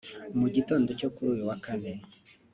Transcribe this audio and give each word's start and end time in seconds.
Mu 0.39 0.47
gitondo 0.55 0.89
cyo 0.99 1.09
kuri 1.13 1.27
uyu 1.33 1.43
wa 1.49 1.57
kane 1.65 1.93